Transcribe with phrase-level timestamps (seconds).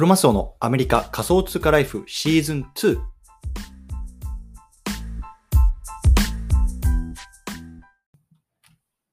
[0.00, 2.98] クロマスオのアメリカ仮想通貨ライフシーズン2。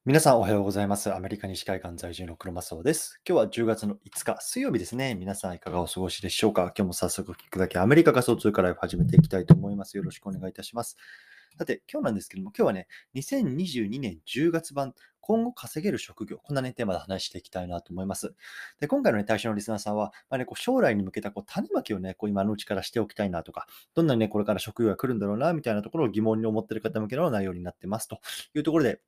[0.05, 1.13] 皆さんおはようございます。
[1.13, 3.19] アメリカ西海岸在住のクロマスオです。
[3.27, 5.13] 今日は10月の5日水曜日ですね。
[5.15, 6.71] 皆さんいかがお過ごしでしょうか？
[6.73, 9.97] 今日も早速聞くだけアメリカ仮想通貨ライフ始めていきたいと思います。
[9.97, 10.95] よろしくお願いいたします。
[11.57, 18.35] さて、今日なんですけども、今日はね、2022年10月版、今後稼げる職業、こんなね、テーマで話していきたいなと思います。
[18.79, 28.19] で、今回のね、対象のリスナーさんは、まあね、こう将来に向けたこう種まきをね、こう今のうちからしておきたいなとか、どんなにね、これから職業が来るんだろうな、みたいなところを疑問に思ってる方向けの内容になってますと
[28.53, 29.01] いうところで、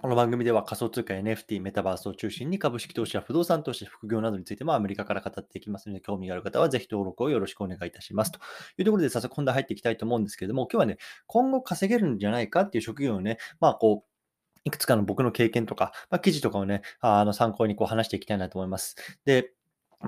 [0.00, 8.30] この番組では仮想通貨 NFT、メタバースを中心に株式投資や不動産投資、副業などについてもアメリカから語っていきますので、興味がある方はぜひ登録をよろしくお願いいたします。
[8.30, 8.38] と
[8.78, 18.94] いうところで早速本題入っていきたいと思うんですけれども、今日はね、今後稼げるんじゃないかっていう職業をね、まあこう、いくつかの僕の経験とか、まあ、記事とかをね、あの参考にこう話していきたいなと思います。
[19.24, 19.50] で、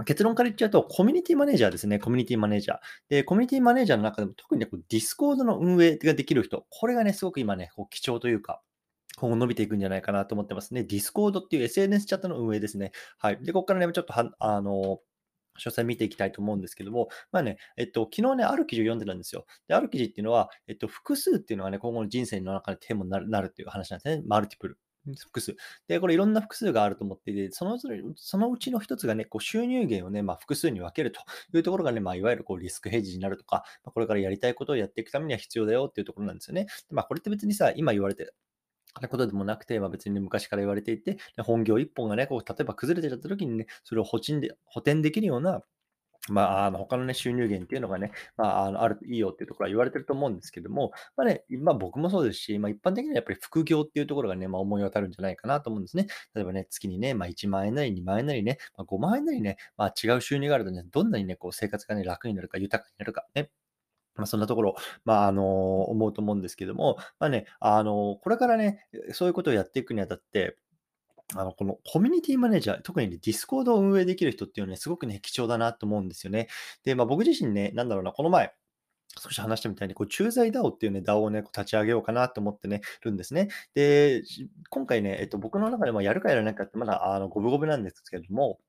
[0.04, 1.98] 結論から言っちゃうと、コミュニティマネージャーですね。
[1.98, 2.78] コミュニティマネージャー。
[3.08, 8.62] で、コミュニティマネージャーの中でも特にね、こう Discord の運営ができる人、これがね、すごく今ね、こう貴重というか、
[9.20, 10.82] 今後伸びていくんじゃないかなと思ってますね。
[10.82, 12.92] Discord っていう SNS チャットの運営ですね。
[13.18, 13.38] はい。
[13.42, 15.00] で、ここからね、ちょっとは、あの、
[15.58, 19.44] 詳細見ていきたいと思うんですけども、まあね、えっと、昨日ね、ある記事を読んでたんですよ。
[19.68, 24.22] で、ある記事っていうのは、えっと、複数っていうのはね、今後の人生の中でテーマになるなるっていう話なんですね。
[24.26, 24.78] multiple。
[25.18, 25.56] 複数。
[25.88, 27.78] で、これいろんな複数があると思っていて、その
[28.16, 31.20] そのうちの一つがね、こう収入源をね、まあ、複数に分けると
[31.54, 36.64] いうところがね、まあ、いわゆるこうリスクヘッジになるとか、まあ、これからやりたいことをやっていくためには必要だよっていうところなんですよね。
[36.64, 38.32] でまあ、これって別にさ、今言われて
[39.00, 45.62] なことでもなくて、まあ、別に、ね、昔から言われていて、本業一本がね、こう例えば崩れてちゃった時にね、それを補填で補填できるような、
[46.28, 56.06] まあ、あの他の、ね、収入源っていうのがね、まあ、あのあるといいよっていうところは言われてると思うんですけども、まあね、まあ、僕もそうですし、まあ、一般的にはやっぱり副業っていうところがね、まあ、思い当たるんじゃないかなと思うんですね。
[56.34, 63.50] 例えばね、月にね、まあ、1万円なり2万円なりね、まあ、5万円なりね、まあ、違う収入があるとね、どんなにね、こう生活がね、楽になるか、豊かになるかね、
[64.20, 70.56] まあ、そんなところ、まあ、あの思うと思うんですけども、まあね、あのこれからね、そういうことをやっていくにあたって、
[71.36, 76.48] あのこのコミュニティマネージャー、特にね、 Discord を運営できる人っていうのはね、すごくね、貴重だなと思うんですよね。
[76.84, 78.52] で、まあ、僕自身ね、なんだろうな、この前、
[79.18, 83.48] 少し話したみたいに、こう、駐在 DAO っていうね、DAO をね、こう立ち上げようかなと思ってね、るんですね。
[83.74, 84.22] で、
[84.70, 88.60] 今回ね、えっと、僕の中でもやるかやらないかって、まだ、あの、五分五分なんですけれども、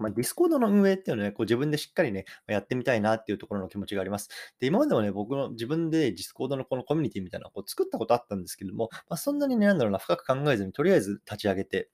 [0.00, 4.28] まあ、ディスコードの運営っていうのはね、こう自分でしっかりね、やってみたいなっていうところの気持ちがあります。
[4.60, 11.90] で、今までもね、僕の自分でディスコードのこのコミュニティみたいなのをこう作ったことあったんですけども、まあ、そんなにね、なんだろうな、深く考えずに、とりあえず立ち上げて、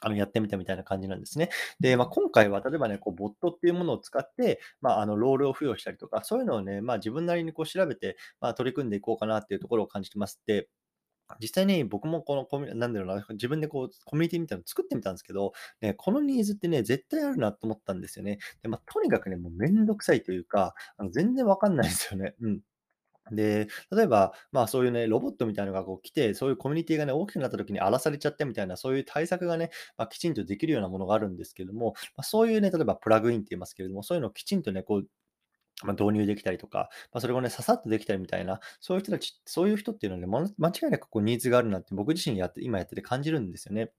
[0.00, 1.50] あのやってみたみたいな感じなんですね。
[1.80, 10.40] で、まあ、今回は例えばね、こうボットっていうものを使って、まあ、あのロールを付与したりとか、そういうのをね、まあ、自分なりにこう調べて、まあ、取り組んでいこうかなっていうところを感じてます。
[10.46, 10.68] で、
[11.40, 18.38] 実際に僕もこのコミュ、なんだろうな、自分でこう、コミュニティみたいなの作ってみたんですけど、ね、このニーズってね、絶対あるなと思ったんですよね。
[18.62, 22.34] で、まあ、とにかくね、もうめんどくさいというか、あの全然わかんないですよね。
[22.40, 22.60] うん。
[23.32, 35.06] で、例えば、まあそういうね、ロボットみたいなのがこう来て、そういうコミュニティがね、大きくなった時に荒らされちゃってみたいな、そういう対策がね、まあ、きちんとできるようなものがあるんですけれども、まあ、そういうね、例えばプラグインって言いますけれども、そういうのをきちんとね、こう、
[35.82, 43.90] ま、導入できたりとか、まあ、それをね、ささっとできたりみたいな、そういう人たち、そういう人っていうのはね、間違いなくこうニーズがあるなって僕自身やって、今やってて感じるんですよね。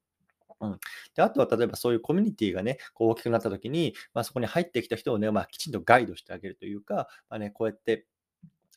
[0.61, 0.79] うん。
[1.15, 8.05] で、あとは例えばそういうコミュニティがね、こう大きくなった時に、まあ、そこに入ってきた人をね、まあ、きちんとガイドしてあげるというか、まあね、こうやって、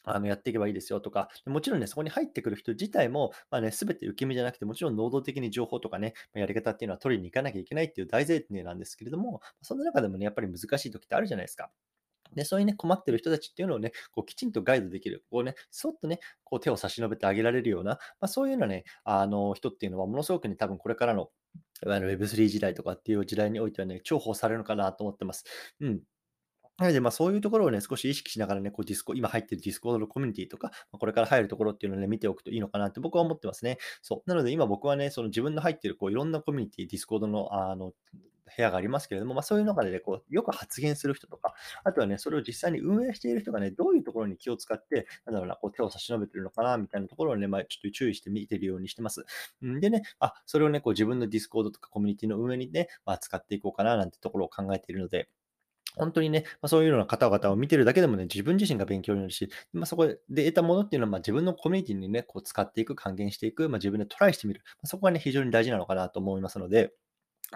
[0.05, 11.71] あのやっていけばいいですよとか、もちろんね、そこに入ってくる人自体も、まあね、すべて受け身じゃなくて、もちろん能動的に情報とかね、やり方っていうのは取りに行かなきゃいけないっていう大前提なんですけれども、そんな中でもね、やっぱり難しい時ってあるじゃないですか。
[12.35, 21.31] で、そういうね、困ってる人たちっていうのをね、こうきちんとガイドできる、こうね、そっとね、こう手を差し伸べてあげられるような、まあ、そういうようなね、あの人っていうのは、ものすごくね、多分これからの、
[21.85, 25.45] Web3 時代とかっていう時代においてはね、重宝されるのかなと思ってます。
[25.81, 26.03] うん。
[26.79, 33.79] なので、まあ、そういうところをね、少し意識しながらね、こうディスコ、今入ってるディスコードのコミュニティとか、まこれから入るところっていうのをね、見ておくといいのかなって僕は思ってますね。
[34.01, 34.31] そう。
[34.31, 37.93] なので、今僕はね、その自分の入ってるこういろんなコミュニティ、ディスコードのあの
[38.57, 41.55] 部屋がありますけれども、まあ、そういう中でね、こうよく発言する人とか、
[41.85, 49.25] あとはね、それを実際に運営している人がね、どういうところに気を使って、なんだろうな、こう手を差し伸べてるのかな、みたいなところをね、まあ、ちょっと注意して見てるようにしてます。
[49.65, 55.29] んでね、あ、それをね、こう自分のディスコードとかコミュニティの運営にね、まあ、使っていこうかな、なんてところを考えているので、
[55.99, 64.63] 本当にね、まあ、そういうような方々を見てるだけでもね、自分自身が勉強になるし、まあ、そこで得たものっていうのは、まあ、自分のコミュニティにね、こう使っていく、還元していく、まあ、自分でトライしてみる。
[64.65, 66.93] まあ、そこがね、非常に大事なのかなと思いますので、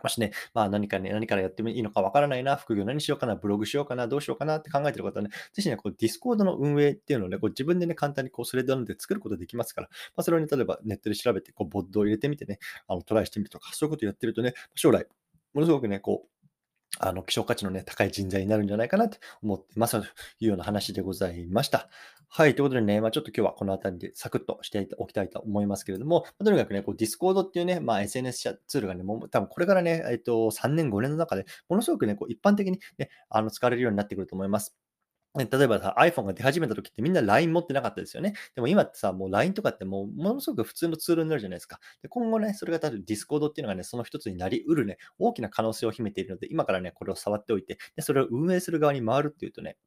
[0.03, 15.07] もしね、まあ何かね、何からやってもいいのかわからないな、副業何しようかな、ブログしようかな、どうしようかなって考えてる方はね、ぜひね、こうディスコードの運営っていうのをね、こう自分でね、簡単にこうスレッドなんて作ることできますから、まあ、それをね、例えばネットで調べて、こうボッドを入れてみてね、あのトライしてみるとか、そういうことやってるとね、将来、
[15.53, 16.42] ものすごくね、こう、
[16.99, 20.09] あの、希少価値のね、高い人材になるんじゃないかなって思ってますとい
[20.41, 21.89] うような話でございました。
[22.29, 22.55] はい。
[22.55, 34.77] ということでね、まあ、ちょっと今日はこの辺りでサクッとしておきたいと思いますけれども、まあ、とにかくね、こう、Discord っていうね、まあ、SNS ツールがね、もう多分これからね、えっと、3年、5年の中で、ものすごくね、こう、一般的にね、あの、使われるようになってくると思います。
[35.35, 38.35] 例えばさ、iPhone が出始めた時ってみんな LINE 持ってなかったですよね。
[38.55, 41.81] でも今ってさ、もう LINE とかってもうものすごく普通のツールになるじゃないですか。
[42.03, 49.79] で今後ね、それが多分 Discord っていうのがね、その一つになりうるね、大きな可能性を秘めているので、今からね、これを触っておいて、でそれを運営する側に回るっていうとね、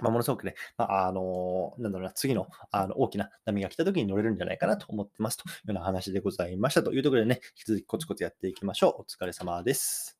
[0.00, 9.02] まあ、ものすごくね、まあ、あのなんだろうな、次のあの大きな波が来た時に乗れるんじゃないかなと思ってますというような話でございましたというところでね、引き続きコツコツやっていきましょう。
[9.02, 10.17] お疲れ様です。